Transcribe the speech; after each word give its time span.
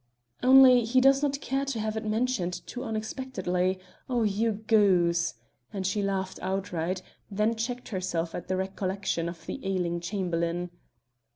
"Only 0.41 0.83
he 0.83 0.99
does 0.99 1.21
not 1.21 1.39
care 1.41 1.63
to 1.65 1.79
have 1.79 1.95
it 1.95 2.03
mentioned 2.03 2.65
too 2.65 2.83
unexpectedly. 2.83 3.77
Oh, 4.09 4.23
you 4.23 4.53
goose!" 4.53 5.35
And 5.71 5.85
she 5.85 6.01
laughed 6.01 6.39
outright, 6.41 7.03
then 7.29 7.53
checked 7.55 7.89
herself 7.89 8.33
at 8.33 8.47
the 8.47 8.57
recollection 8.57 9.29
of 9.29 9.45
the 9.45 9.59
ailing 9.63 9.99
Chamberlain. 9.99 10.71